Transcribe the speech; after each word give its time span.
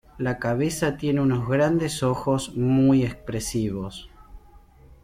La 0.17 0.39
cabeza 0.39 0.97
tiene 0.97 1.21
unos 1.21 1.47
grandes 1.47 2.01
ojos 2.01 2.55
muy 2.57 3.03
expresivos. 3.03 4.09